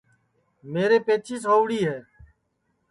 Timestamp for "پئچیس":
1.05-1.43